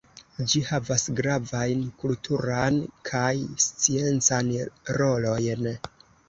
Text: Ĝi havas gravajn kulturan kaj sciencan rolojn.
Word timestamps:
Ĝi 0.51 0.59
havas 0.67 1.03
gravajn 1.19 1.83
kulturan 2.03 2.79
kaj 3.11 3.29
sciencan 3.67 4.51
rolojn. 4.99 5.71